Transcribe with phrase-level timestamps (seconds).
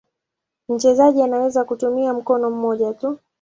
[0.69, 3.17] Mchezaji anaweza kutumia mkono mmoja tu.